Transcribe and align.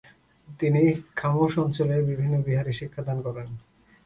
তিনি 0.59 0.81
খাম্স 1.15 1.53
অঞ্চলের 1.63 2.01
বিভিন্ন 2.09 2.35
বিহারে 2.47 2.71
শিক্ষাদান 2.73 3.17
করেন। 3.25 3.47